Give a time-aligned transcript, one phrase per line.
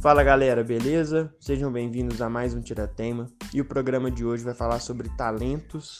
[0.00, 1.34] Fala galera, beleza?
[1.40, 5.98] Sejam bem-vindos a mais um Tiratema e o programa de hoje vai falar sobre talentos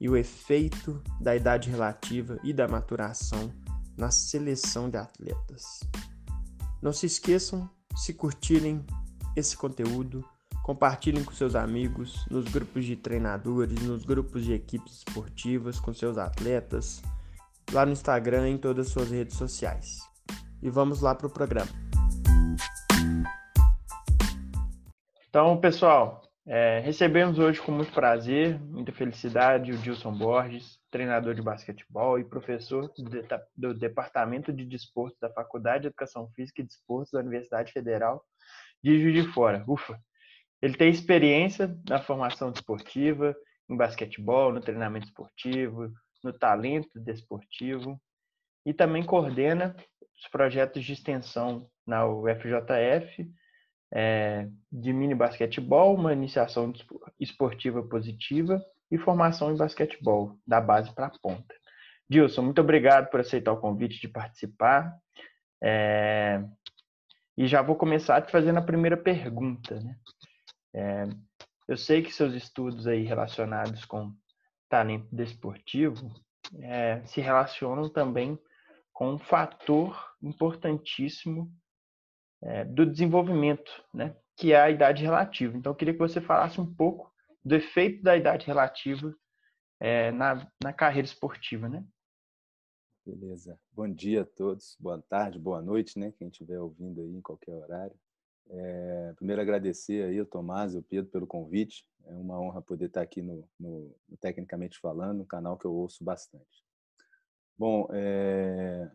[0.00, 3.52] e o efeito da idade relativa e da maturação
[3.96, 5.84] na seleção de atletas.
[6.82, 8.84] Não se esqueçam, se curtirem
[9.36, 10.24] esse conteúdo,
[10.64, 16.18] compartilhem com seus amigos, nos grupos de treinadores, nos grupos de equipes esportivas, com seus
[16.18, 17.00] atletas,
[17.72, 20.00] lá no Instagram e em todas as suas redes sociais.
[20.60, 21.87] E vamos lá para o programa.
[25.28, 31.42] Então, pessoal, é, recebemos hoje com muito prazer, muita felicidade, o Dilson Borges, treinador de
[31.42, 32.90] basquetebol e professor
[33.54, 38.24] do, Departamento de Desporto da Faculdade de Educação Física e Desporto da Universidade Federal
[38.82, 39.62] de Juiz de Fora.
[39.68, 40.00] Ufa!
[40.62, 43.36] Ele tem experiência na formação desportiva,
[43.68, 45.92] em basquetebol, no treinamento esportivo,
[46.24, 48.00] no talento desportivo
[48.64, 49.76] e também coordena
[50.18, 53.30] os projetos de extensão na UFJF
[53.92, 56.72] é, de mini basquetebol, uma iniciação
[57.18, 61.54] esportiva positiva e formação em basquetebol, da base para a ponta.
[62.08, 64.96] Dilson, muito obrigado por aceitar o convite de participar.
[65.62, 66.42] É,
[67.36, 69.78] e já vou começar te fazendo a primeira pergunta.
[69.80, 69.96] Né?
[70.74, 71.04] É,
[71.66, 74.12] eu sei que seus estudos aí relacionados com
[74.68, 76.14] talento desportivo
[76.62, 78.38] é, se relacionam também
[78.92, 81.52] com um fator importantíssimo
[82.42, 84.16] é, do desenvolvimento, né?
[84.38, 85.56] que é a idade relativa.
[85.56, 87.12] Então, eu queria que você falasse um pouco
[87.44, 89.12] do efeito da idade relativa
[89.80, 91.84] é, na, na carreira esportiva, né?
[93.04, 93.58] Beleza.
[93.72, 96.12] Bom dia a todos, boa tarde, boa noite, né?
[96.12, 97.96] Quem estiver ouvindo aí em qualquer horário.
[98.50, 101.84] É, primeiro agradecer aí o Tomás e o Pedro pelo convite.
[102.06, 105.72] É uma honra poder estar aqui no, no, no Tecnicamente Falando, um canal que eu
[105.72, 106.64] ouço bastante.
[107.58, 108.90] Bom, é,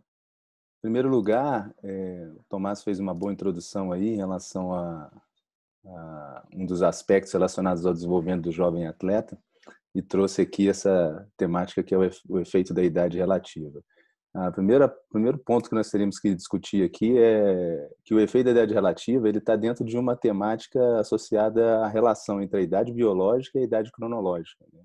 [0.83, 5.09] primeiro lugar, é, o Tomás fez uma boa introdução aí em relação a,
[5.85, 9.39] a, um dos aspectos relacionados ao desenvolvimento do jovem atleta
[9.95, 11.97] e trouxe aqui essa temática que é
[12.27, 13.81] o efeito da idade relativa.
[14.33, 18.51] A primeira primeiro ponto que nós teríamos que discutir aqui é que o efeito da
[18.51, 23.57] idade relativa ele está dentro de uma temática associada à relação entre a idade biológica
[23.57, 24.65] e a idade cronológica.
[24.73, 24.81] Né?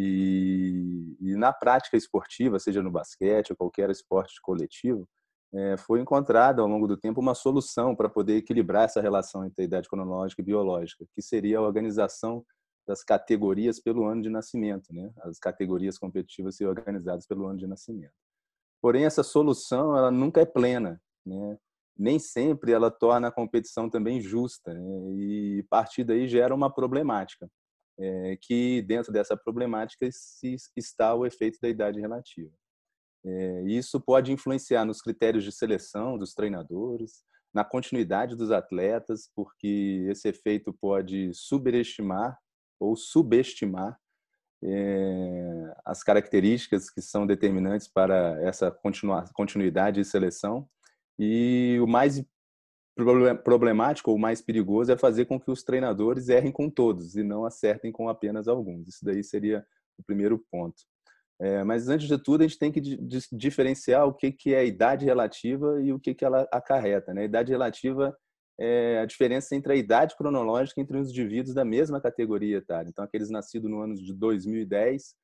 [0.00, 5.08] E, e, na prática esportiva, seja no basquete ou qualquer esporte coletivo,
[5.52, 9.62] é, foi encontrada ao longo do tempo uma solução para poder equilibrar essa relação entre
[9.62, 12.44] a idade cronológica e biológica, que seria a organização
[12.86, 15.10] das categorias pelo ano de nascimento, né?
[15.18, 18.14] As categorias competitivas serem organizadas pelo ano de nascimento.
[18.80, 21.58] Porém, essa solução ela nunca é plena, né?
[21.98, 24.80] Nem sempre ela torna a competição também justa né?
[25.16, 27.50] e a partir daí gera uma problemática
[27.98, 30.08] é, que dentro dessa problemática
[30.76, 32.52] está o efeito da idade relativa.
[33.24, 40.06] É, isso pode influenciar nos critérios de seleção dos treinadores, na continuidade dos atletas, porque
[40.08, 42.38] esse efeito pode superestimar
[42.78, 43.98] ou subestimar
[44.62, 48.70] é, as características que são determinantes para essa
[49.34, 50.68] continuidade e seleção.
[51.18, 52.24] E o mais
[53.44, 57.44] problemático ou mais perigoso é fazer com que os treinadores errem com todos e não
[57.44, 58.88] acertem com apenas alguns.
[58.88, 59.64] Isso daí seria
[59.98, 60.76] o primeiro ponto.
[61.40, 62.80] É, mas antes de tudo, a gente tem que
[63.32, 67.14] diferenciar o que, que é a idade relativa e o que, que ela acarreta.
[67.14, 67.22] Né?
[67.22, 68.16] A idade relativa
[68.60, 72.88] é a diferença entre a idade cronológica entre os indivíduos da mesma categoria etária.
[72.88, 75.14] Então, aqueles nascidos no ano de 2010,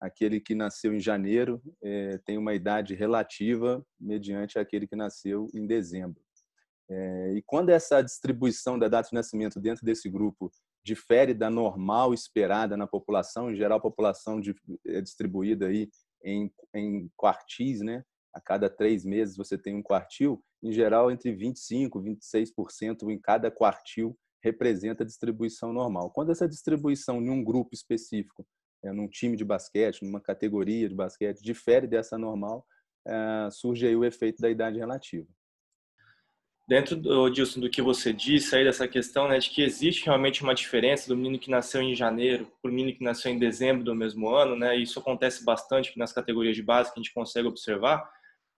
[0.00, 5.66] aquele que nasceu em janeiro é, tem uma idade relativa mediante aquele que nasceu em
[5.66, 6.23] dezembro.
[6.88, 10.50] É, e quando essa distribuição da data de nascimento dentro desse grupo
[10.84, 14.40] difere da normal esperada na população, em geral a população
[14.86, 15.88] é distribuída aí
[16.22, 18.04] em, em quartis, né?
[18.34, 23.18] A cada três meses você tem um quartil, em geral entre 25 e 26% em
[23.18, 26.10] cada quartil representa a distribuição normal.
[26.10, 28.46] Quando essa distribuição em um grupo específico,
[28.82, 32.66] é, num time de basquete, numa categoria de basquete, difere dessa normal,
[33.06, 35.26] é, surge aí o efeito da idade relativa
[36.66, 36.96] dentro
[37.30, 41.08] Dilson, do que você disse aí dessa questão, né, de que existe realmente uma diferença
[41.08, 44.28] do menino que nasceu em janeiro para o menino que nasceu em dezembro do mesmo
[44.30, 48.10] ano, né, isso acontece bastante nas categorias de base que a gente consegue observar.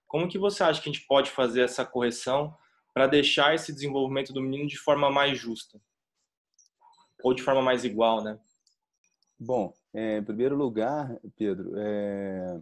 [0.06, 2.56] Como que você acha que a gente pode fazer essa correção
[2.94, 5.80] para deixar esse desenvolvimento do menino de forma mais justa?
[7.22, 8.38] Ou de forma mais igual, né?
[9.38, 12.60] Bom, é, em primeiro lugar, Pedro, é,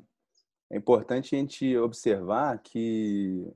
[0.72, 3.46] é importante a gente observar que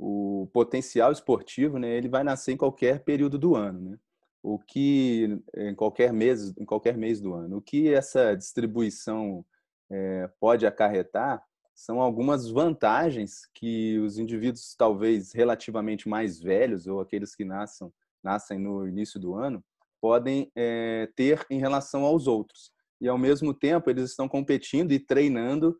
[0.00, 3.98] o potencial esportivo, né, ele vai nascer em qualquer período do ano, né?
[4.42, 7.58] O que em qualquer mês, em qualquer mês do ano.
[7.58, 9.44] O que essa distribuição
[9.90, 11.44] é, pode acarretar
[11.74, 17.92] são algumas vantagens que os indivíduos talvez relativamente mais velhos ou aqueles que nascem,
[18.22, 19.62] nascem no início do ano
[20.00, 22.72] podem é, ter em relação aos outros.
[22.98, 25.76] E ao mesmo tempo eles estão competindo e treinando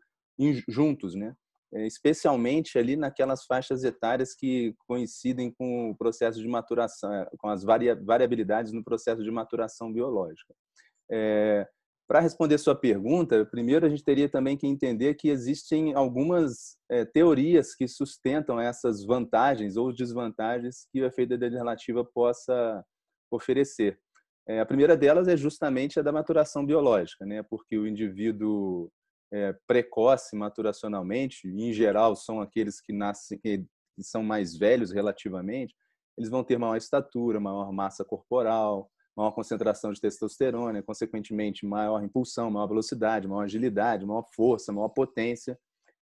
[0.67, 1.35] juntos, né?
[1.73, 7.47] É, especialmente ali naquelas faixas etárias que coincidem com o processo de maturação, é, com
[7.47, 10.53] as variabilidades no processo de maturação biológica.
[11.09, 11.65] É,
[12.11, 17.05] para responder sua pergunta, primeiro a gente teria também que entender que existem algumas é,
[17.05, 22.83] teorias que sustentam essas vantagens ou desvantagens que o efeito da relativa possa
[23.31, 23.97] oferecer.
[24.45, 27.41] É, a primeira delas é justamente a da maturação biológica, né?
[27.43, 28.91] porque o indivíduo
[29.31, 33.65] é, precoce maturacionalmente, em geral são aqueles que nascem, que
[33.99, 35.73] são mais velhos relativamente,
[36.17, 42.51] eles vão ter maior estatura, maior massa corporal, maior concentração de testosterona, consequentemente maior impulsão,
[42.51, 45.57] maior velocidade, maior agilidade, maior força, maior potência.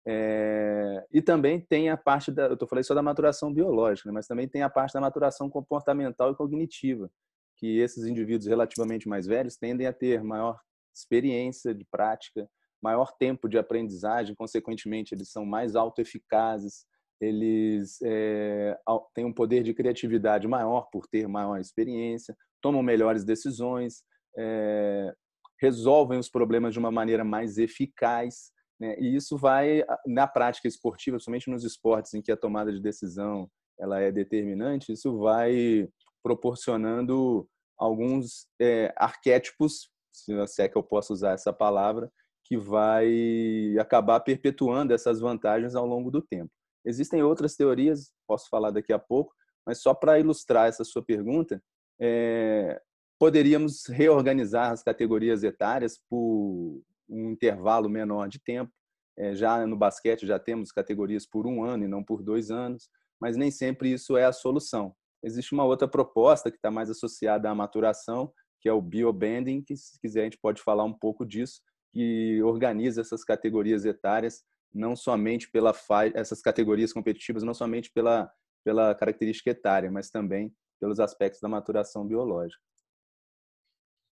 [0.04, 1.06] É...
[1.12, 4.14] e também tem a parte da, eu estou falando só da maturação biológica, né?
[4.14, 7.08] mas também tem a parte da maturação comportamental e cognitiva,
[7.56, 10.60] que esses indivíduos relativamente mais velhos tendem a ter maior
[10.92, 12.50] experiência de prática,
[12.82, 16.86] maior tempo de aprendizagem, consequentemente eles são mais autoeficazes,
[17.20, 18.76] eles é,
[19.14, 24.04] têm um poder de criatividade maior por ter maior experiência, tomam melhores decisões,
[24.38, 25.14] é,
[25.60, 28.52] resolvem os problemas de uma maneira mais eficaz.
[28.80, 28.96] Né?
[29.00, 33.50] E isso vai, na prática esportiva, somente nos esportes em que a tomada de decisão
[33.80, 35.88] ela é determinante, isso vai
[36.24, 42.12] proporcionando alguns é, arquétipos, se é que eu posso usar essa palavra,
[42.52, 46.52] que vai acabar perpetuando essas vantagens ao longo do tempo.
[46.84, 49.34] Existem outras teorias, posso falar daqui a pouco,
[49.66, 51.64] mas só para ilustrar essa sua pergunta,
[51.98, 52.78] é,
[53.18, 58.70] poderíamos reorganizar as categorias etárias por um intervalo menor de tempo.
[59.18, 62.90] É, já no basquete já temos categorias por um ano e não por dois anos,
[63.18, 64.94] mas nem sempre isso é a solução.
[65.24, 69.78] Existe uma outra proposta que está mais associada à maturação, que é o biobanding, que
[69.78, 74.44] se quiser a gente pode falar um pouco disso, que organiza essas categorias etárias
[74.74, 75.74] não somente pela
[76.14, 78.32] essas categorias competitivas não somente pela
[78.64, 82.62] pela característica etária, mas também pelos aspectos da maturação biológica.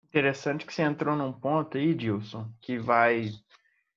[0.03, 3.31] Interessante que você entrou num ponto aí, Dilson, que vai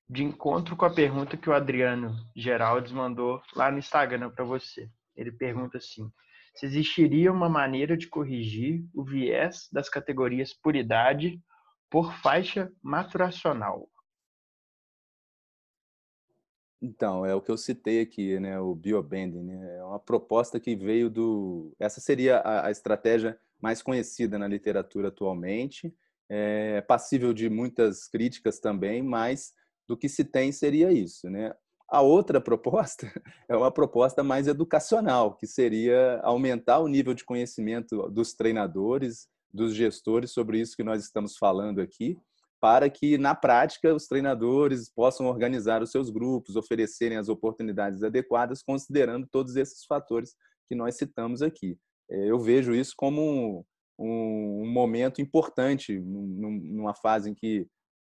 [0.09, 4.91] de encontro com a pergunta que o Adriano Geraldes mandou lá no Instagram para você.
[5.17, 6.11] Ele pergunta assim:
[6.55, 11.41] se existiria uma maneira de corrigir o viés das categorias por idade
[11.91, 13.91] por faixa maturacional?
[16.81, 19.77] Então, é o que eu citei aqui, né, o biobending, né?
[19.77, 25.09] É uma proposta que veio do essa seria a, a estratégia mais conhecida na literatura
[25.09, 25.95] atualmente,
[26.31, 29.53] é passível de muitas críticas também, mas
[29.87, 31.53] do que se tem seria isso, né?
[31.89, 33.13] A outra proposta
[33.49, 39.75] é uma proposta mais educacional, que seria aumentar o nível de conhecimento dos treinadores, dos
[39.75, 42.17] gestores sobre isso que nós estamos falando aqui,
[42.61, 48.63] para que, na prática, os treinadores possam organizar os seus grupos, oferecerem as oportunidades adequadas,
[48.63, 50.35] considerando todos esses fatores
[50.69, 51.79] que nós citamos aqui.
[52.11, 53.65] É, eu vejo isso como
[53.99, 57.67] um, momento importante, numa fase em que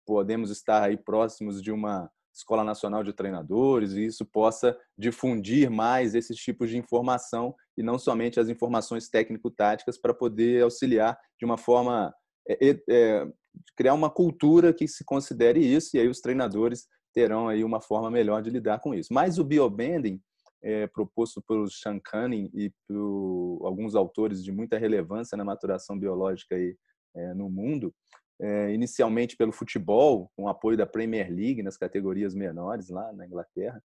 [0.06, 6.14] podemos estar aí próximos de uma Escola Nacional de Treinadores e isso possa difundir mais
[6.14, 11.58] esses tipos de informação e não somente as informações técnico-táticas para poder auxiliar de uma
[11.58, 12.14] forma
[12.48, 13.28] é, é,
[13.76, 18.12] criar uma cultura que se considere isso e aí os treinadores terão aí uma forma
[18.12, 19.14] melhor de lidar com isso.
[19.14, 20.22] Mas o biobending,
[20.62, 26.56] é, proposto pelo Sean Cunning e por alguns autores de muita relevância na maturação biológica
[26.56, 26.76] aí,
[27.16, 27.96] é, no mundo,
[28.42, 33.82] é, inicialmente pelo futebol, com apoio da Premier League nas categorias menores lá na Inglaterra,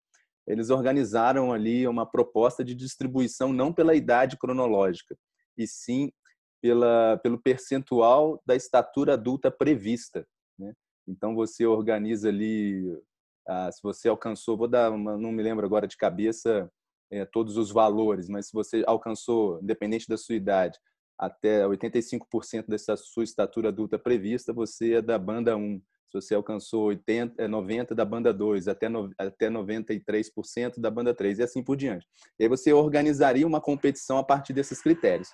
[0.46, 5.16] eles organizaram ali uma proposta de distribuição não pela idade cronológica,
[5.56, 6.10] e sim
[6.60, 10.26] pela, pelo percentual da estatura adulta prevista.
[10.58, 10.72] Né?
[11.06, 12.82] Então você organiza ali,
[13.46, 16.70] ah, se você alcançou, vou dar, uma, não me lembro agora de cabeça
[17.10, 20.78] é, todos os valores, mas se você alcançou, independente da sua idade,
[21.20, 25.80] até 85% dessa sua estatura adulta prevista, você é da banda 1.
[26.08, 31.14] Se você alcançou 80, 90 é, da banda 2, até, no, até 93% da banda
[31.14, 32.06] 3 e assim por diante.
[32.38, 35.28] E aí você organizaria uma competição a partir desses critérios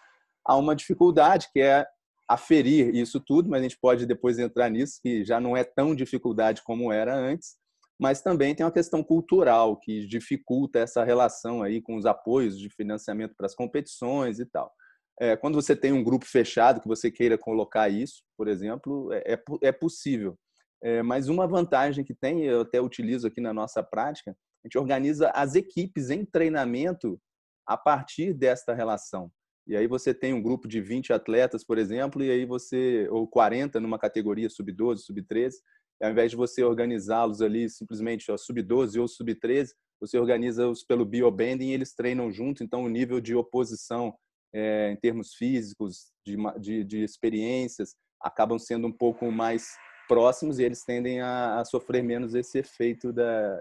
[0.46, 1.86] há uma dificuldade que é
[2.28, 5.94] aferir isso tudo, mas a gente pode depois entrar nisso, que já não é tão
[5.94, 7.56] dificuldade como era antes,
[7.98, 12.68] mas também tem uma questão cultural que dificulta essa relação aí com os apoios de
[12.68, 14.72] financiamento para as competições e tal.
[15.20, 19.35] É, quando você tem um grupo fechado que você queira colocar isso, por exemplo, é,
[19.35, 20.38] é, é possível.
[20.82, 24.78] É, mas uma vantagem que tem, eu até utilizo aqui na nossa prática, a gente
[24.78, 27.18] organiza as equipes em treinamento
[27.66, 29.30] a partir desta relação.
[29.66, 33.26] E aí você tem um grupo de 20 atletas, por exemplo, e aí você ou
[33.26, 35.54] 40 numa categoria sub-12, sub-13,
[36.00, 39.70] ao invés de você organizá-los ali simplesmente sub-12 ou sub-13,
[40.00, 44.14] você organiza-os pelo biobanding e eles treinam junto, então o nível de oposição
[44.56, 49.76] é, em termos físicos, de, de, de, experiências, acabam sendo um pouco mais
[50.08, 53.60] próximos e eles tendem a, a sofrer menos esse efeito da,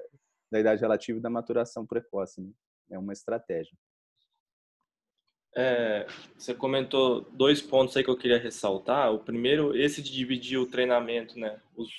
[0.50, 2.42] da idade relativa e da maturação precoce.
[2.42, 2.50] Né?
[2.92, 3.78] É uma estratégia.
[5.58, 9.14] É, você comentou dois pontos aí que eu queria ressaltar.
[9.14, 11.90] O primeiro, esse de dividir o treinamento, né, os,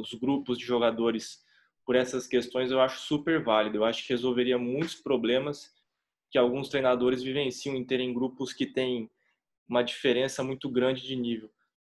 [0.00, 1.40] os grupos de jogadores
[1.84, 3.78] por essas questões, eu acho super válido.
[3.78, 5.72] Eu acho que resolveria muitos problemas
[6.32, 9.10] que alguns treinadores vivenciam em terem grupos que têm
[9.68, 11.50] uma diferença muito grande de nível.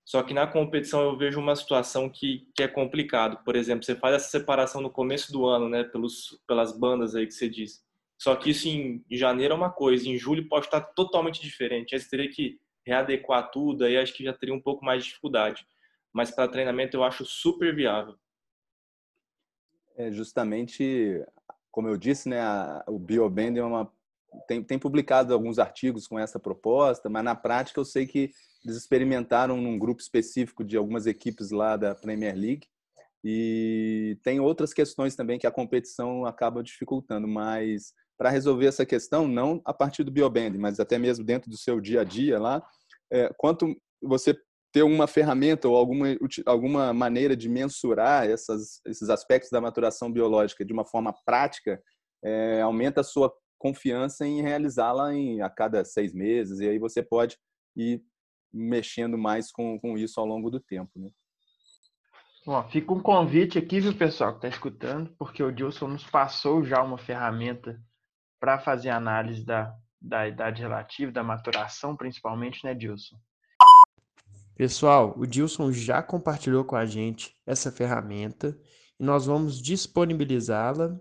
[0.06, 3.44] Só que na competição eu vejo uma situação que, que é complicado.
[3.44, 7.26] Por exemplo, você faz essa separação no começo do ano, né, pelos, pelas bandas aí
[7.26, 7.84] que você diz.
[8.18, 11.94] Só que isso em, janeiro é uma coisa, em julho pode estar totalmente diferente.
[11.94, 15.10] Aí você teria que readequar tudo, aí acho que já teria um pouco mais de
[15.10, 15.68] dificuldade.
[16.14, 18.16] Mas para treinamento eu acho super viável.
[19.96, 21.22] É justamente,
[21.72, 23.92] como eu disse, né, a, o BioBand é uma
[24.48, 28.32] tem, tem publicado alguns artigos com essa proposta, mas na prática eu sei que
[28.64, 32.68] eles experimentaram num grupo específico de algumas equipes lá da Premier League
[33.24, 39.28] e tem outras questões também que a competição acaba dificultando, mas para resolver essa questão,
[39.28, 42.66] não a partir do bioband, mas até mesmo dentro do seu dia a dia lá,
[43.12, 44.36] é, quanto você
[44.72, 46.08] ter uma ferramenta ou alguma,
[46.46, 51.82] alguma maneira de mensurar essas, esses aspectos da maturação biológica de uma forma prática,
[52.24, 55.10] é, aumenta a sua confiança em realizá-la
[55.44, 57.38] a cada seis meses, e aí você pode
[57.76, 58.02] ir
[58.54, 60.92] mexendo mais com, com isso ao longo do tempo.
[60.96, 61.10] Né?
[62.46, 66.64] Bom, fica um convite aqui, viu, pessoal, que está escutando, porque o Dilson nos passou
[66.64, 67.80] já uma ferramenta
[68.40, 73.18] para fazer análise da, da idade relativa, da maturação, principalmente, né, Dilson?
[74.56, 78.58] Pessoal, o Dilson já compartilhou com a gente essa ferramenta
[79.00, 81.00] e nós vamos disponibilizá-la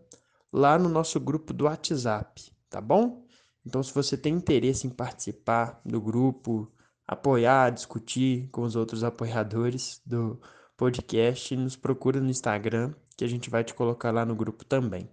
[0.57, 3.25] lá no nosso grupo do WhatsApp, tá bom?
[3.65, 6.73] Então, se você tem interesse em participar do grupo,
[7.07, 10.41] apoiar, discutir com os outros apoiadores do
[10.77, 15.09] podcast, nos procura no Instagram, que a gente vai te colocar lá no grupo também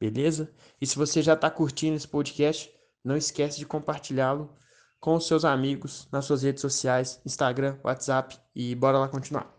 [0.00, 0.50] beleza?
[0.80, 2.72] E se você já está curtindo esse podcast,
[3.04, 4.56] não esquece de compartilhá-lo
[4.98, 9.54] com os seus amigos nas suas redes sociais, Instagram, WhatsApp e bora lá continuar.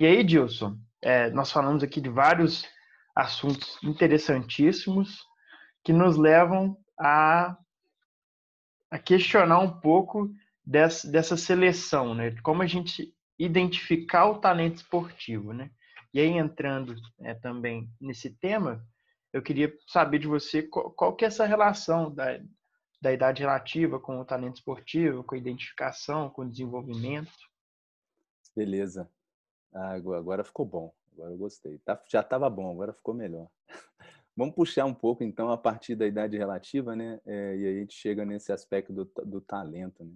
[0.00, 2.64] E aí, Dilson, é, nós falamos aqui de vários
[3.18, 5.26] assuntos interessantíssimos
[5.82, 7.58] que nos levam a,
[8.88, 10.32] a questionar um pouco
[10.64, 12.32] dessa, dessa seleção, né?
[12.42, 15.68] Como a gente identificar o talento esportivo, né?
[16.14, 18.86] E aí, entrando é, também nesse tema,
[19.32, 22.38] eu queria saber de você qual, qual que é essa relação da,
[23.02, 27.32] da idade relativa com o talento esportivo, com a identificação, com o desenvolvimento.
[28.56, 29.10] Beleza.
[29.74, 30.97] Ah, agora ficou bom.
[31.18, 31.78] Agora eu gostei.
[31.78, 33.48] Tá, já estava bom, agora ficou melhor.
[34.36, 37.20] Vamos puxar um pouco, então, a partir da idade relativa, né?
[37.26, 40.14] É, e aí a gente chega nesse aspecto do, do talento, né?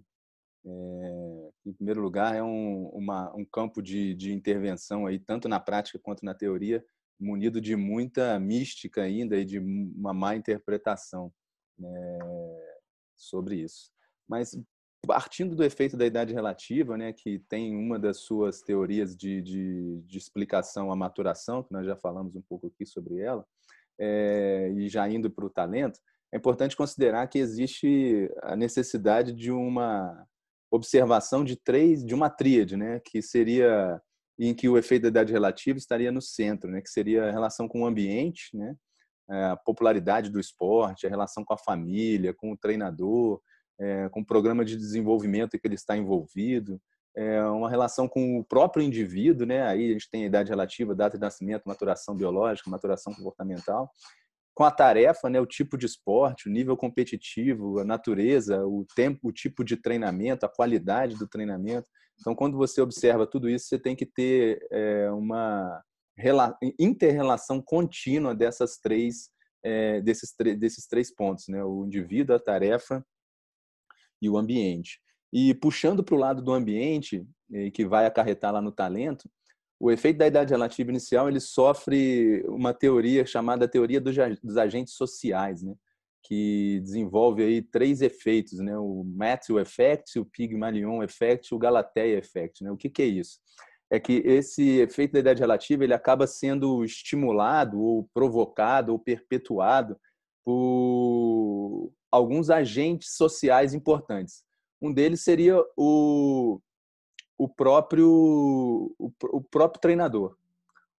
[0.64, 5.58] É, em primeiro lugar, é um, uma, um campo de, de intervenção aí, tanto na
[5.58, 6.84] prática quanto na teoria,
[7.18, 11.32] munido de muita mística ainda e de uma má interpretação
[11.76, 12.18] né,
[13.16, 13.90] sobre isso.
[14.28, 14.56] Mas
[15.06, 20.00] partindo do efeito da idade relativa, né, que tem uma das suas teorias de, de,
[20.02, 23.44] de explicação à maturação, que nós já falamos um pouco aqui sobre ela,
[23.98, 25.98] é, e já indo para o talento,
[26.32, 30.26] é importante considerar que existe a necessidade de uma
[30.70, 34.00] observação de três, de uma tríade, né, que seria
[34.38, 37.68] em que o efeito da idade relativa estaria no centro, né, que seria a relação
[37.68, 38.74] com o ambiente, né,
[39.28, 43.40] a popularidade do esporte, a relação com a família, com o treinador,
[43.80, 46.80] é, com o programa de desenvolvimento que ele está envolvido,
[47.14, 49.62] é, uma relação com o próprio indivíduo, né?
[49.66, 53.90] Aí a gente tem a idade relativa, data de nascimento, maturação biológica, maturação comportamental,
[54.54, 59.28] com a tarefa, né, o tipo de esporte, o nível competitivo, a natureza, o tempo,
[59.28, 61.86] o tipo de treinamento, a qualidade do treinamento.
[62.20, 65.82] Então, quando você observa tudo isso, você tem que ter é, uma
[66.78, 69.30] interrelação contínua dessas três,
[69.64, 71.64] é, desses, desses três pontos, né?
[71.64, 73.04] o indivíduo, a tarefa
[74.22, 75.00] e o ambiente.
[75.32, 77.26] E puxando para o lado do ambiente,
[77.74, 79.28] que vai acarretar lá no talento,
[79.80, 85.62] o efeito da idade relativa inicial ele sofre uma teoria chamada teoria dos agentes sociais,
[85.62, 85.74] né?
[86.24, 88.78] que desenvolve aí três efeitos, né?
[88.78, 92.62] o Matthew Effect, o Pygmalion Effect e o Galatea Effect.
[92.62, 92.70] Né?
[92.70, 93.40] O que, que é isso?
[93.92, 99.98] é que esse efeito da idade relativa ele acaba sendo estimulado ou provocado ou perpetuado
[100.42, 104.44] por alguns agentes sociais importantes.
[104.80, 106.60] Um deles seria o,
[107.38, 108.08] o, próprio,
[108.98, 110.36] o, o próprio treinador.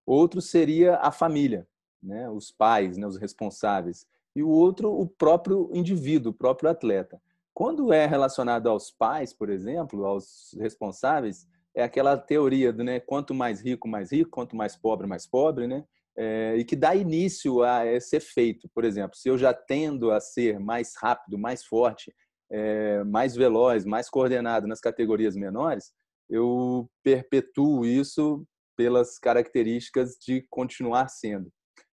[0.06, 1.68] Outro seria a família,
[2.02, 2.30] né?
[2.30, 3.06] os pais, né?
[3.06, 4.08] os responsáveis.
[4.36, 7.22] E o outro, o próprio indivíduo, o próprio atleta.
[7.54, 13.34] Quando é relacionado aos pais, por exemplo, aos responsáveis, é aquela teoria do né, quanto
[13.34, 15.86] mais rico, mais rico, quanto mais pobre, mais pobre, né?
[16.18, 18.70] É, e que dá início a esse efeito.
[18.74, 22.14] Por exemplo, se eu já tendo a ser mais rápido, mais forte,
[22.52, 25.92] é, mais veloz, mais coordenado nas categorias menores,
[26.30, 28.46] eu perpetuo isso
[28.78, 31.52] pelas características de continuar sendo.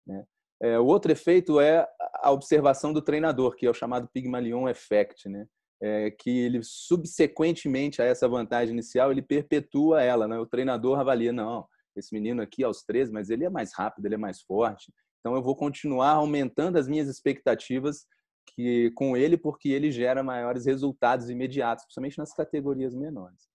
[0.07, 0.25] Né?
[0.63, 5.29] É, o outro efeito é a observação do treinador, que é o chamado Pygmalion Effect,
[5.29, 5.47] né?
[5.83, 10.39] É, que ele subsequentemente a essa vantagem inicial ele perpetua ela, né?
[10.39, 14.15] O treinador avalia não, esse menino aqui aos 13, mas ele é mais rápido, ele
[14.15, 18.07] é mais forte, então eu vou continuar aumentando as minhas expectativas
[18.55, 23.49] que com ele porque ele gera maiores resultados imediatos, principalmente nas categorias menores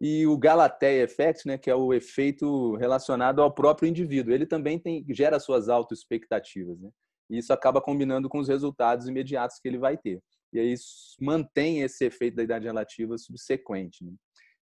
[0.00, 4.32] e o Galatea Effect, né, que é o efeito relacionado ao próprio indivíduo.
[4.32, 6.88] Ele também tem, gera suas autoexpectativas, né?
[7.28, 10.20] E isso acaba combinando com os resultados imediatos que ele vai ter.
[10.52, 10.74] E aí
[11.20, 14.02] mantém esse efeito da idade relativa subsequente.
[14.04, 14.12] Né?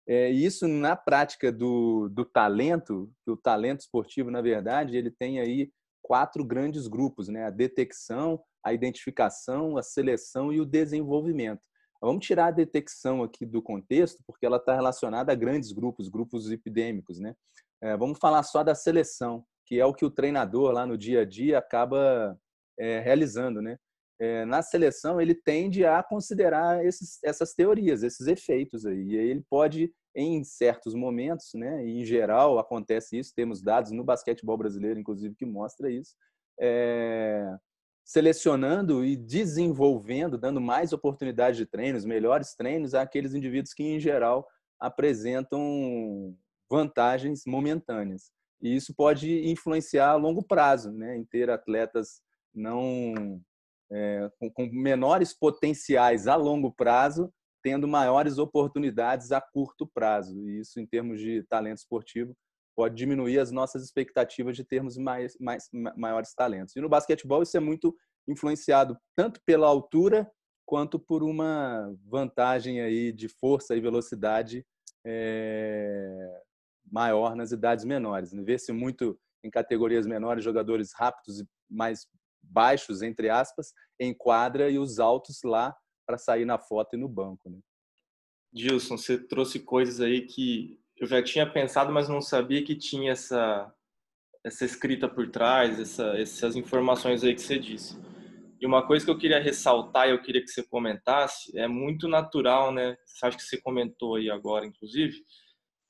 [0.08, 5.70] É, isso na prática do, do talento, o talento esportivo, na verdade, ele tem aí
[6.00, 7.44] quatro grandes grupos, né?
[7.44, 11.66] A detecção, a identificação, a seleção e o desenvolvimento.
[12.00, 16.50] Vamos tirar a detecção aqui do contexto, porque ela está relacionada a grandes grupos, grupos
[16.52, 17.34] epidêmicos, né?
[17.82, 21.22] É, vamos falar só da seleção, que é o que o treinador lá no dia
[21.22, 22.38] a dia acaba
[22.78, 23.76] é, realizando, né?
[24.18, 29.02] É, na seleção ele tende a considerar esses, essas teorias, esses efeitos aí.
[29.11, 31.85] E ele pode, em certos momentos, né?
[31.87, 33.35] E em geral acontece isso.
[33.35, 36.14] Temos dados no basquetebol brasileiro, inclusive, que mostra isso.
[36.58, 37.54] É,
[38.06, 44.47] selecionando e desenvolvendo, dando mais oportunidades de treinos, melhores treinos àqueles indivíduos que, em geral,
[44.78, 46.36] apresentam
[46.71, 48.30] vantagens momentâneas.
[48.62, 52.21] E isso pode influenciar a longo prazo, né, em ter atletas
[52.54, 53.41] não
[53.90, 60.38] é, com, com menores potenciais a longo prazo, tendo maiores oportunidades a curto prazo.
[60.38, 62.36] E isso, em termos de talento esportivo,
[62.76, 66.76] pode diminuir as nossas expectativas de termos mais, mais, maiores talentos.
[66.76, 67.96] E no basquetebol isso é muito
[68.28, 70.30] influenciado tanto pela altura
[70.66, 74.66] quanto por uma vantagem aí de força e velocidade
[75.06, 76.42] é,
[76.90, 78.32] maior nas idades menores.
[78.32, 82.06] Vê-se muito em categorias menores jogadores rápidos e mais
[82.50, 87.09] baixos, entre aspas, em quadra e os altos lá para sair na foto e no
[87.09, 87.50] banco.
[87.50, 87.59] Né?
[88.54, 93.13] Gilson, você trouxe coisas aí que eu já tinha pensado, mas não sabia que tinha
[93.13, 93.73] essa
[94.47, 97.99] essa escrita por trás, essa, essas informações aí que você disse.
[98.61, 102.73] E uma coisa que eu queria ressaltar, eu queria que você comentasse, é muito natural,
[102.73, 102.97] né?
[103.25, 105.21] Acho que você comentou aí agora, inclusive,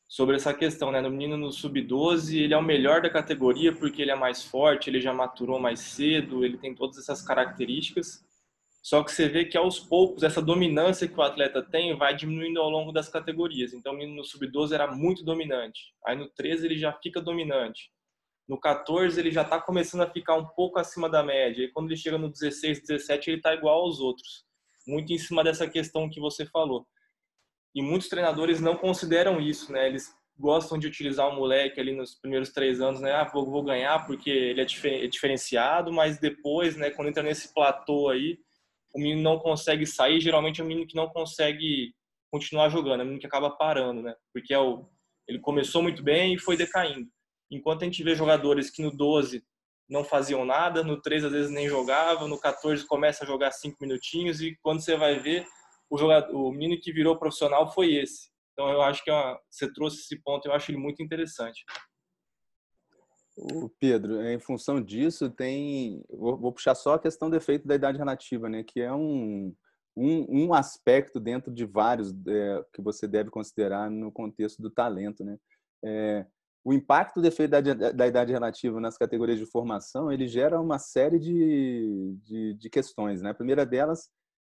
[0.08, 1.00] sobre essa questão, né?
[1.00, 4.88] No menino no sub-12, ele é o melhor da categoria porque ele é mais forte,
[4.88, 8.24] ele já maturou mais cedo, ele tem todas essas características.
[8.82, 12.60] Só que você vê que aos poucos essa dominância que o atleta tem vai diminuindo
[12.60, 13.72] ao longo das categorias.
[13.72, 15.92] Então o menino no sub-12 era muito dominante.
[16.06, 17.90] Aí no 13 ele já fica dominante.
[18.48, 21.64] No 14 ele já está começando a ficar um pouco acima da média.
[21.64, 24.44] E quando ele chega no 16, 17 ele está igual aos outros.
[24.86, 26.86] Muito em cima dessa questão que você falou.
[27.76, 29.86] E muitos treinadores não consideram isso, né?
[29.86, 33.12] Eles gostam de utilizar o moleque ali nos primeiros três anos, né?
[33.12, 36.88] Ah, vou, vou ganhar porque ele é, é diferenciado, mas depois, né?
[36.88, 38.38] Quando entra nesse platô aí,
[38.94, 41.92] o menino não consegue sair, geralmente é o menino que não consegue
[42.32, 44.14] continuar jogando, é o menino que acaba parando, né?
[44.32, 44.88] Porque é o,
[45.28, 47.06] ele começou muito bem e foi decaindo.
[47.50, 49.44] Enquanto a gente vê jogadores que no 12
[49.86, 53.76] não faziam nada, no 13 às vezes nem jogavam, no 14 começa a jogar 5
[53.82, 55.46] minutinhos e quando você vai ver,
[55.90, 58.30] o, jogador, o menino que virou profissional foi esse.
[58.52, 61.64] Então eu acho que é você trouxe esse ponto, eu acho ele muito interessante.
[63.36, 66.02] O Pedro, em função disso, tem.
[66.08, 68.64] Vou, puxar só a questão do efeito da idade relativa, né?
[68.64, 69.54] Que é um,
[69.94, 75.22] um, um aspecto dentro de vários é, que você deve considerar no contexto do talento,
[75.22, 75.36] né?
[75.84, 76.26] É,
[76.64, 77.60] o impacto do efeito da,
[77.92, 83.20] da, idade relativa nas categorias de formação ele gera uma série de, de, de questões,
[83.20, 83.30] né?
[83.30, 84.08] A primeira delas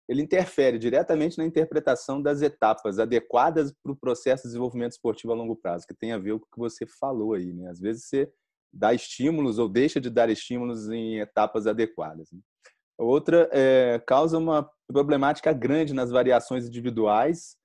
[0.09, 5.37] ele interfere diretamente na interpretação das etapas adequadas para o processo de desenvolvimento esportivo a
[5.37, 7.53] longo prazo, que tem a ver com o que você falou aí.
[7.53, 7.69] Né?
[7.71, 8.31] Às vezes você
[8.73, 12.31] dá estímulos ou deixa de dar estímulos em etapas adequadas.
[12.33, 12.41] Né?
[12.99, 17.57] Outra é, causa uma problemática grande nas variações individuais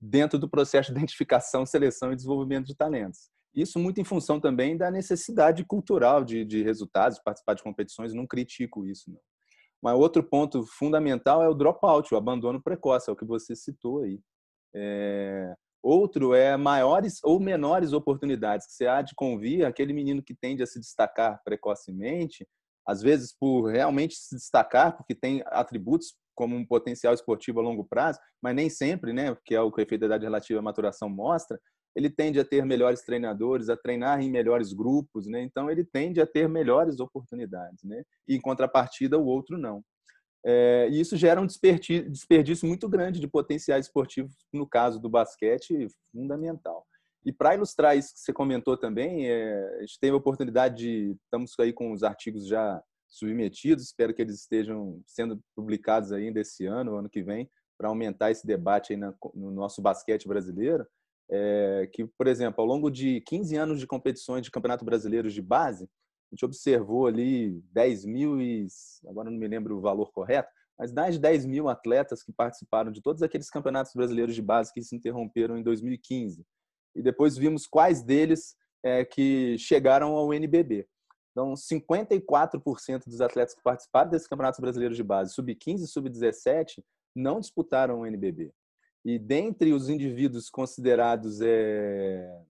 [0.00, 3.30] dentro do processo de identificação, seleção e desenvolvimento de talentos.
[3.54, 8.26] Isso muito em função também da necessidade cultural de, de resultados, participar de competições, não
[8.26, 9.10] critico isso.
[9.10, 9.20] Não.
[9.82, 14.02] Mas outro ponto fundamental é o dropout, o abandono precoce, é o que você citou
[14.02, 14.20] aí.
[14.74, 15.54] É...
[15.82, 20.62] Outro é maiores ou menores oportunidades que você há de convir aquele menino que tende
[20.62, 22.46] a se destacar precocemente,
[22.86, 27.84] às vezes por realmente se destacar, porque tem atributos como um potencial esportivo a longo
[27.84, 31.60] prazo, mas nem sempre, né, que é o que a efetividade relativa à maturação mostra,
[31.94, 35.42] ele tende a ter melhores treinadores, a treinar em melhores grupos, né?
[35.42, 38.02] Então ele tende a ter melhores oportunidades, né?
[38.26, 39.82] E em contrapartida o outro não.
[40.44, 45.86] É, e isso gera um desperdício, muito grande de potenciais esportivos, no caso do basquete,
[46.10, 46.84] fundamental.
[47.24, 51.16] E para ilustrar isso que você comentou também, é, a gente teve a oportunidade de.
[51.24, 56.66] Estamos aí com os artigos já submetidos, espero que eles estejam sendo publicados ainda esse
[56.66, 60.86] ano, ano que vem, para aumentar esse debate aí na, no nosso basquete brasileiro.
[61.30, 65.40] É, que, por exemplo, ao longo de 15 anos de competições de campeonato brasileiro de
[65.40, 68.66] base, a gente observou ali 10 mil e.
[69.06, 73.02] agora não me lembro o valor correto, mas de 10 mil atletas que participaram de
[73.02, 76.44] todos aqueles campeonatos brasileiros de base que se interromperam em 2015.
[76.94, 80.86] E depois vimos quais deles é, que chegaram ao NBB.
[81.30, 86.82] Então, 54% dos atletas que participaram desses campeonatos brasileiros de base, sub-15 e sub-17,
[87.14, 88.52] não disputaram o NBB.
[89.04, 92.42] E dentre os indivíduos considerados é,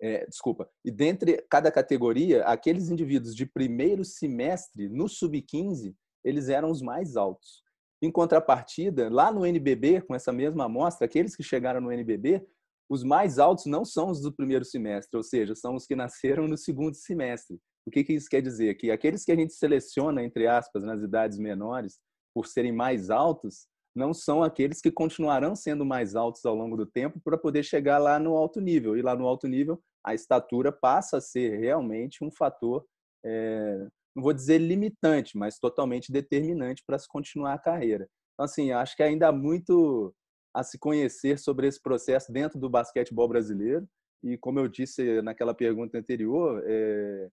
[0.00, 6.70] é, desculpa, e dentre cada categoria, aqueles indivíduos de primeiro semestre no sub-15, eles eram
[6.70, 7.62] os mais altos.
[8.00, 12.44] Em contrapartida, lá no NBB, com essa mesma amostra, aqueles que chegaram no NBB,
[12.88, 16.48] os mais altos não são os do primeiro semestre, ou seja, são os que nasceram
[16.48, 17.60] no segundo semestre.
[17.86, 18.74] O que, que isso quer dizer?
[18.74, 22.00] Que aqueles que a gente seleciona, entre aspas, nas idades menores,
[22.34, 26.86] por serem mais altos, não são aqueles que continuarão sendo mais altos ao longo do
[26.86, 28.96] tempo para poder chegar lá no alto nível.
[28.96, 32.84] E lá no alto nível, a estatura passa a ser realmente um fator,
[33.24, 38.08] é, não vou dizer limitante, mas totalmente determinante para se continuar a carreira.
[38.34, 40.14] Então, assim, acho que ainda há muito
[40.54, 43.86] a se conhecer sobre esse processo dentro do basquetebol brasileiro.
[44.22, 47.28] E, como eu disse naquela pergunta anterior, é,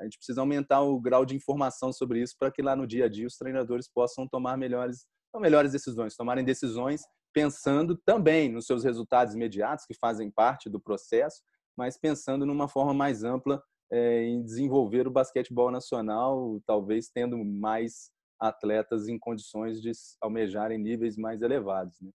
[0.00, 3.06] a gente precisa aumentar o grau de informação sobre isso para que lá no dia
[3.06, 5.06] a dia os treinadores possam tomar melhores
[5.38, 10.80] então, melhores decisões, tomarem decisões pensando também nos seus resultados imediatos, que fazem parte do
[10.80, 11.40] processo,
[11.76, 18.10] mas pensando numa forma mais ampla é, em desenvolver o basquetebol nacional, talvez tendo mais
[18.40, 21.96] atletas em condições de almejarem níveis mais elevados.
[22.00, 22.10] Né?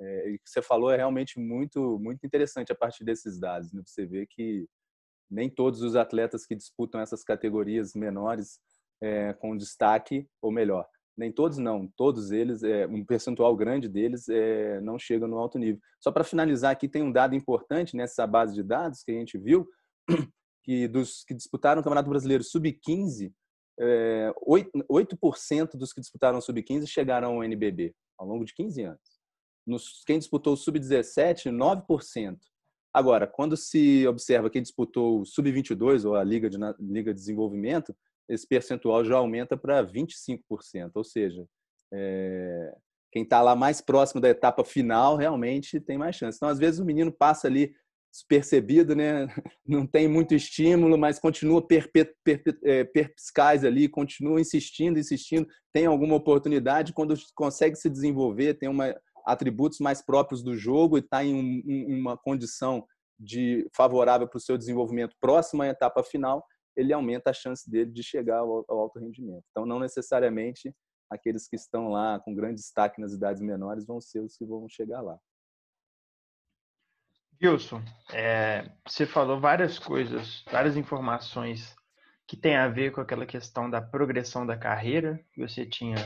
[0.00, 3.72] É, o que você falou é realmente muito, muito interessante a partir desses dados.
[3.72, 3.82] Né?
[3.84, 4.68] Você vê que
[5.28, 8.60] nem todos os atletas que disputam essas categorias menores
[9.00, 14.28] é, com destaque, ou melhor, nem todos não, todos eles, é, um percentual grande deles
[14.28, 15.80] é, não chega no alto nível.
[16.00, 19.38] Só para finalizar aqui, tem um dado importante nessa base de dados que a gente
[19.38, 19.68] viu,
[20.64, 23.32] que dos que disputaram o Campeonato Brasileiro Sub-15,
[23.80, 29.22] é, 8%, dos que disputaram o Sub-15 chegaram ao NBB ao longo de 15 anos.
[29.66, 32.38] Nos, quem disputou o Sub-17, 9%.
[32.94, 37.96] Agora, quando se observa quem disputou o Sub-22 ou a Liga de, Liga de Desenvolvimento,
[38.28, 40.90] esse percentual já aumenta para 25%.
[40.94, 41.44] Ou seja,
[41.92, 42.74] é,
[43.12, 46.36] quem está lá mais próximo da etapa final realmente tem mais chance.
[46.36, 47.74] Então, às vezes, o menino passa ali
[48.12, 49.26] despercebido, né?
[49.66, 52.14] não tem muito estímulo, mas continua perpet,
[52.64, 58.94] é, perpiscaz ali, continua insistindo, insistindo, tem alguma oportunidade, quando consegue se desenvolver, tem uma,
[59.24, 62.84] atributos mais próprios do jogo e está em um, uma condição
[63.18, 66.44] de favorável para o seu desenvolvimento próximo à etapa final,
[66.76, 69.44] ele aumenta a chance dele de chegar ao, alto rendimento.
[69.50, 70.74] Então, não necessariamente
[71.10, 74.66] aqueles que estão lá com grande destaque nas idades menores vão ser os que vão
[74.68, 75.18] chegar lá.
[77.42, 77.82] Wilson,
[78.12, 81.74] é, você falou várias coisas, várias informações
[82.26, 85.96] que tem a ver com aquela questão da progressão da carreira que você tinha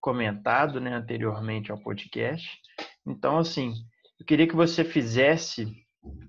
[0.00, 2.58] comentado né, anteriormente ao podcast.
[3.06, 3.74] Então, assim,
[4.18, 5.70] eu queria que você fizesse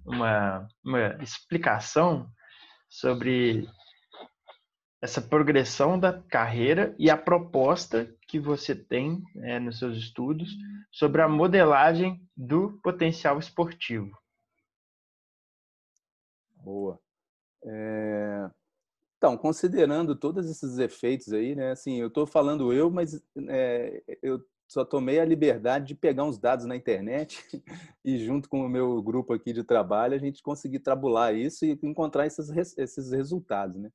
[0.06, 2.30] uma, uma explicação
[2.92, 3.70] sobre
[5.02, 10.50] essa progressão da carreira e a proposta que você tem é, nos seus estudos
[10.92, 14.16] sobre a modelagem do potencial esportivo.
[16.58, 17.00] Boa.
[17.64, 18.52] É...
[19.18, 21.72] Então, considerando todos esses efeitos aí, né?
[21.72, 26.40] Assim, eu estou falando eu, mas é, eu só tomei a liberdade de pegar uns
[26.40, 27.44] dados na internet
[28.06, 31.78] e junto com o meu grupo aqui de trabalho a gente conseguir tabular isso e
[31.84, 33.90] encontrar esses, esses resultados, né?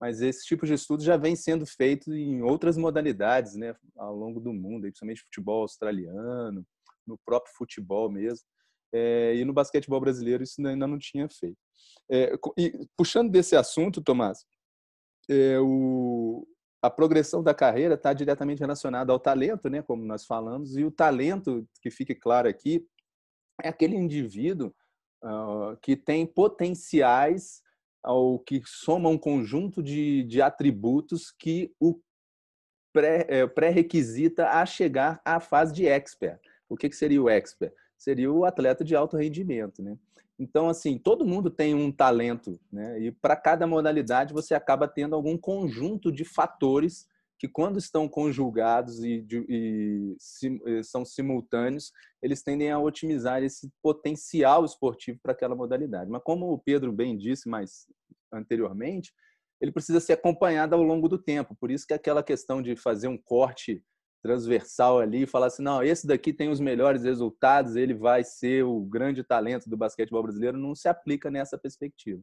[0.00, 4.40] Mas esse tipo de estudo já vem sendo feito em outras modalidades, né, ao longo
[4.40, 6.66] do mundo, principalmente futebol australiano,
[7.06, 8.46] no próprio futebol mesmo.
[8.90, 11.58] é, e no basquetebol brasileiro isso ainda não tinha feito.
[12.10, 14.46] É, e puxando desse assunto, Tomás,
[15.28, 16.46] é, o,
[16.82, 20.90] a progressão da carreira está diretamente relacionada ao talento, né, como nós falamos, e o
[20.90, 22.84] talento, que fique claro aqui,
[23.62, 24.74] é aquele indivíduo
[25.22, 27.62] uh, que tem potenciais
[28.02, 32.00] ao que soma um conjunto de, de atributos que o
[32.96, 36.40] é, pré-requisita a chegar à fase de expert.
[36.68, 37.72] O que, que seria o expert?
[38.02, 39.96] Seria o atleta de alto rendimento, né?
[40.36, 42.98] Então, assim, todo mundo tem um talento, né?
[42.98, 47.06] E para cada modalidade você acaba tendo algum conjunto de fatores
[47.38, 50.16] que, quando estão conjugados e, e,
[50.66, 56.10] e são simultâneos, eles tendem a otimizar esse potencial esportivo para aquela modalidade.
[56.10, 57.86] Mas, como o Pedro bem disse mais
[58.32, 59.12] anteriormente,
[59.60, 61.54] ele precisa ser acompanhado ao longo do tempo.
[61.54, 63.80] Por isso que aquela questão de fazer um corte
[64.22, 68.64] transversal ali e falar assim, não, esse daqui tem os melhores resultados, ele vai ser
[68.64, 72.22] o grande talento do basquetebol brasileiro, não se aplica nessa perspectiva.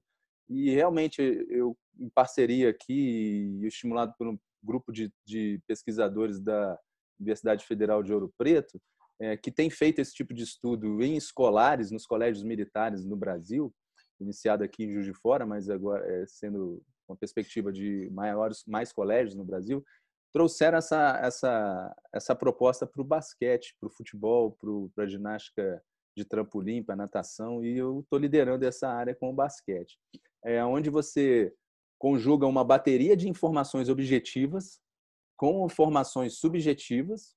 [0.50, 6.80] E realmente eu, em parceria aqui, estimulado por um grupo de, de pesquisadores da
[7.20, 8.82] Universidade Federal de Ouro Preto,
[9.20, 13.74] é, que tem feito esse tipo de estudo em escolares, nos colégios militares no Brasil,
[14.20, 18.94] iniciado aqui em Juiz de Fora, mas agora é, sendo uma perspectiva de maiores, mais
[18.94, 19.84] colégios no Brasil,
[20.32, 24.58] trouxeram essa, essa, essa proposta para o basquete, para o futebol,
[24.94, 25.84] para a ginástica
[26.16, 29.98] de trampolim, para natação, e eu estou liderando essa área com o basquete.
[30.44, 31.54] É onde você
[31.98, 34.80] conjuga uma bateria de informações objetivas
[35.38, 37.34] com informações subjetivas,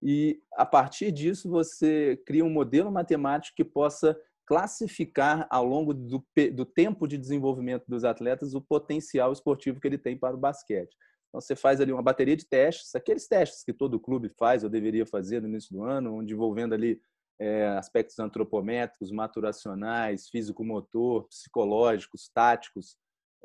[0.00, 6.24] e a partir disso você cria um modelo matemático que possa classificar ao longo do,
[6.54, 10.96] do tempo de desenvolvimento dos atletas o potencial esportivo que ele tem para o basquete.
[11.36, 14.70] Então, você faz ali uma bateria de testes, aqueles testes que todo clube faz ou
[14.70, 16.98] deveria fazer no início do ano, onde envolvendo ali
[17.38, 22.96] é, aspectos antropométricos, maturacionais, físico-motor, psicológicos, táticos.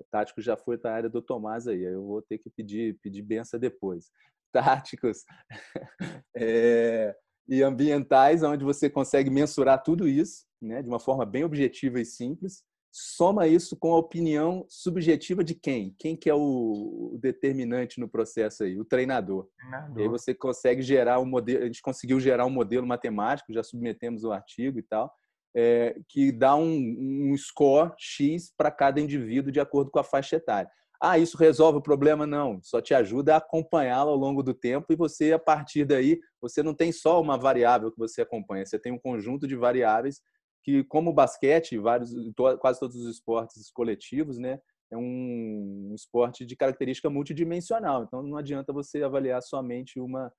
[0.09, 3.21] Táticos já foi para a área do Tomás aí, eu vou ter que pedir, pedir
[3.21, 4.09] benção depois.
[4.53, 5.25] Táticos
[6.37, 7.13] é,
[7.45, 12.05] e ambientais, onde você consegue mensurar tudo isso né, de uma forma bem objetiva e
[12.05, 15.95] simples soma isso com a opinião subjetiva de quem?
[15.97, 18.77] Quem que é o determinante no processo aí?
[18.77, 19.47] O treinador.
[19.57, 19.99] treinador.
[19.99, 23.63] E aí você consegue gerar um modelo, a gente conseguiu gerar um modelo matemático, já
[23.63, 25.13] submetemos o artigo e tal,
[25.55, 30.35] é, que dá um, um score X para cada indivíduo de acordo com a faixa
[30.35, 30.69] etária.
[31.01, 32.27] Ah, isso resolve o problema?
[32.27, 36.19] Não, só te ajuda a acompanhá-lo ao longo do tempo e você, a partir daí,
[36.39, 40.21] você não tem só uma variável que você acompanha, você tem um conjunto de variáveis
[40.63, 42.13] que como o basquete, vários,
[42.59, 44.59] quase todos os esportes coletivos, né,
[44.91, 48.03] é um esporte de característica multidimensional.
[48.03, 50.31] Então não adianta você avaliar somente uma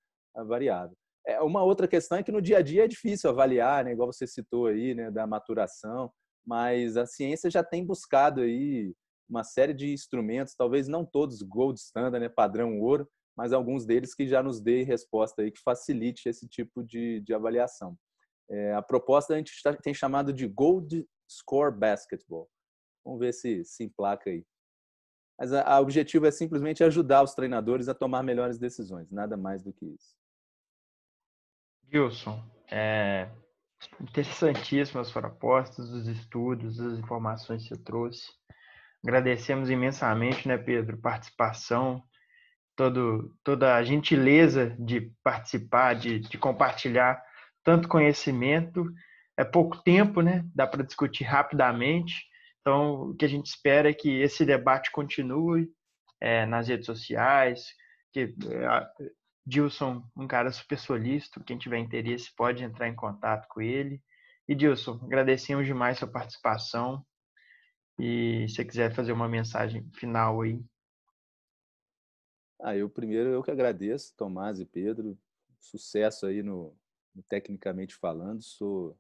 [0.47, 0.97] variável.
[1.27, 4.13] É, uma outra questão é que no dia a dia é difícil avaliar, né, igual
[4.13, 6.13] você citou aí, né, da maturação,
[6.45, 8.93] mas a ciência já tem buscado aí
[9.29, 14.15] uma série de instrumentos, talvez não todos gold standard, né, padrão ouro, mas alguns deles
[14.15, 17.97] que já nos dê resposta aí que facilite esse tipo de, de avaliação.
[18.51, 19.53] É, a proposta a gente
[19.83, 22.49] tem chamado de Gold Score Basketball.
[23.05, 24.45] Vamos ver se se emplaca aí.
[25.39, 29.73] Mas o objetivo é simplesmente ajudar os treinadores a tomar melhores decisões, nada mais do
[29.73, 30.17] que isso.
[31.91, 33.29] Gilson, é
[34.01, 38.31] interessantíssimas propostas, os estudos, as informações que você trouxe.
[39.03, 42.03] Agradecemos imensamente, né, Pedro, participação,
[42.77, 47.23] todo, toda a gentileza de participar, de, de compartilhar
[47.65, 48.85] tanto conhecimento,
[49.37, 50.45] é pouco tempo, né?
[50.55, 52.27] Dá para discutir rapidamente.
[52.61, 55.69] Então, o que a gente espera é que esse debate continue
[56.21, 57.75] é, nas redes sociais,
[58.13, 59.09] que é,
[59.45, 64.01] Dilson, um cara super solícito, quem tiver interesse pode entrar em contato com ele.
[64.49, 67.05] E Dilson, agradecemos demais sua participação.
[67.99, 70.65] E se você quiser fazer uma mensagem final aí.
[72.61, 75.19] Ah, eu primeiro eu que agradeço, Tomás e Pedro.
[75.59, 76.77] Sucesso aí no,
[77.29, 78.97] tecnicamente falando, sou,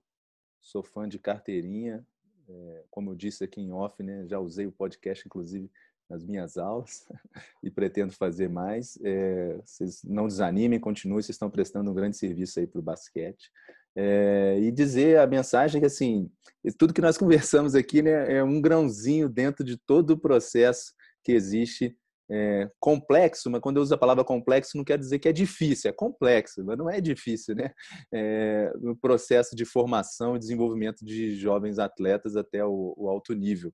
[0.61, 2.07] sou fã de carteirinha,
[2.49, 5.71] é, como eu disse aqui em off, né, já usei o podcast, inclusive,
[6.09, 7.07] nas minhas aulas
[7.63, 8.99] e pretendo fazer mais.
[9.03, 13.51] É, vocês não desanimem, continuem, vocês estão prestando um grande serviço aí para o basquete.
[13.95, 16.31] É, e dizer a mensagem que, assim,
[16.79, 20.95] tudo que nós conversamos aqui né, é um grãozinho dentro de todo o processo
[21.25, 21.97] que existe
[22.33, 25.91] é, complexo, mas quando eu uso a palavra complexo não quer dizer que é difícil,
[25.91, 27.71] é complexo, mas não é difícil, né?
[28.13, 33.71] É, no processo de formação e desenvolvimento de jovens atletas até o, o, alto nível.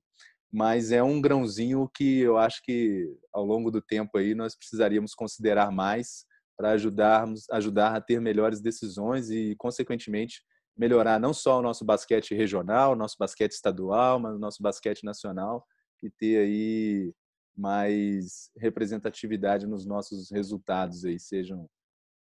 [0.51, 5.13] Mas é um grãozinho que eu acho que ao longo do tempo aí nós precisaríamos
[5.13, 6.25] considerar mais
[6.57, 10.41] para ajudarmos ajudar a ter melhores decisões e consequentemente
[10.77, 15.65] melhorar não só o nosso basquete regional, nosso basquete estadual, mas o nosso basquete nacional
[16.03, 17.13] e ter aí
[17.59, 21.69] mais representatividade nos nossos resultados aí, sejam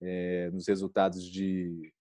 [0.03, 1.92] é, nos resultados de,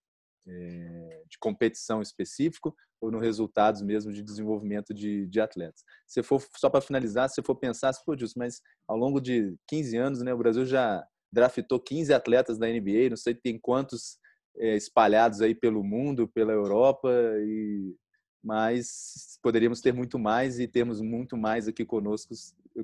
[0.48, 5.84] é, de competição específico ou nos resultados mesmo de desenvolvimento de, de atletas.
[6.08, 9.56] Se for só para finalizar, se for pensar, se for disso, mas ao longo de
[9.68, 14.18] 15 anos, né, o Brasil já draftou 15 atletas da NBA, não sei tem quantos
[14.58, 17.96] é, espalhados aí pelo mundo, pela Europa e
[18.44, 22.34] mas poderíamos ter muito mais e temos muito mais aqui conosco,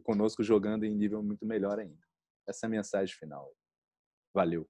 [0.03, 2.01] conosco jogando em nível muito melhor ainda.
[2.47, 3.51] Essa é a mensagem final.
[4.33, 4.67] Valeu.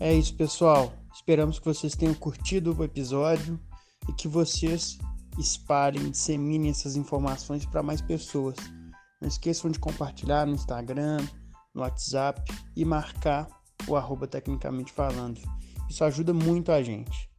[0.00, 0.92] É isso, pessoal.
[1.12, 3.58] Esperamos que vocês tenham curtido o episódio
[4.08, 4.98] e que vocês
[5.38, 8.56] espalhem, disseminem essas informações para mais pessoas.
[9.20, 11.26] Não esqueçam de compartilhar no Instagram,
[11.76, 12.42] no WhatsApp
[12.74, 13.46] e marcar
[13.86, 15.38] o arroba tecnicamente falando.
[15.88, 17.30] Isso ajuda muito a gente.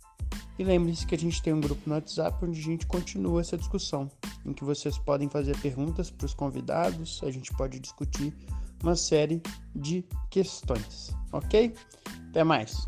[0.58, 3.58] E lembre-se que a gente tem um grupo no WhatsApp onde a gente continua essa
[3.58, 4.10] discussão,
[4.46, 8.34] em que vocês podem fazer perguntas para os convidados, a gente pode discutir
[8.82, 9.42] uma série
[9.76, 11.74] de questões, ok?
[12.30, 12.88] Até mais!